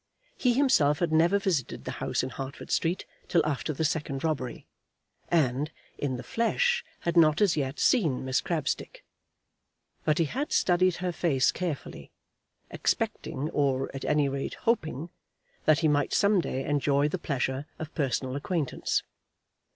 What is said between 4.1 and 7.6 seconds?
robbery, and, in the flesh, had not as